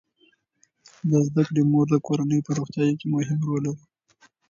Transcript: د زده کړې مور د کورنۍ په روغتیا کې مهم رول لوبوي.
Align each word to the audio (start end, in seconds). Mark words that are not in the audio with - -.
د 1.09 1.11
زده 1.27 1.41
کړې 1.47 1.61
مور 1.71 1.85
د 1.91 1.95
کورنۍ 2.07 2.39
په 2.43 2.51
روغتیا 2.57 2.85
کې 2.99 3.05
مهم 3.15 3.39
رول 3.47 3.61
لوبوي. 3.65 3.85